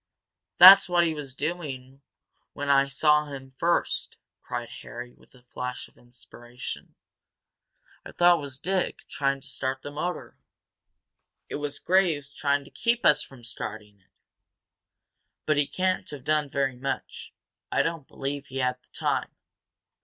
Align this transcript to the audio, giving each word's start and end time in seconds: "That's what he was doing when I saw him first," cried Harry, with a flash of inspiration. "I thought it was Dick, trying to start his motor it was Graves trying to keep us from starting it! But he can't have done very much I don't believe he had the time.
"That's 0.57 0.89
what 0.89 1.05
he 1.05 1.13
was 1.13 1.35
doing 1.35 2.01
when 2.53 2.69
I 2.69 2.87
saw 2.87 3.27
him 3.27 3.51
first," 3.59 4.17
cried 4.41 4.69
Harry, 4.81 5.13
with 5.13 5.35
a 5.35 5.43
flash 5.43 5.87
of 5.87 5.95
inspiration. 5.95 6.95
"I 8.03 8.11
thought 8.11 8.39
it 8.39 8.41
was 8.41 8.57
Dick, 8.57 9.07
trying 9.07 9.41
to 9.41 9.47
start 9.47 9.83
his 9.83 9.93
motor 9.93 10.39
it 11.49 11.57
was 11.57 11.77
Graves 11.77 12.33
trying 12.33 12.63
to 12.63 12.71
keep 12.71 13.05
us 13.05 13.21
from 13.21 13.43
starting 13.43 13.99
it! 13.99 14.09
But 15.45 15.57
he 15.57 15.67
can't 15.67 16.09
have 16.09 16.23
done 16.23 16.49
very 16.49 16.75
much 16.77 17.35
I 17.71 17.83
don't 17.83 18.07
believe 18.07 18.47
he 18.47 18.57
had 18.57 18.81
the 18.81 18.89
time. 18.93 19.29